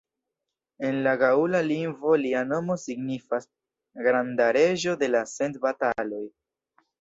[0.87, 3.45] En la gaŭla lingvo lia nomo signifas
[4.07, 6.25] "granda reĝo de la cent bataloj".